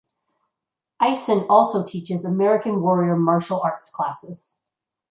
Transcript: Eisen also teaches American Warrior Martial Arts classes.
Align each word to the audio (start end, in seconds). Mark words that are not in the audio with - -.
Eisen 0.99 1.45
also 1.47 1.85
teaches 1.85 2.25
American 2.25 2.81
Warrior 2.81 3.15
Martial 3.17 3.61
Arts 3.61 3.91
classes. 3.91 4.55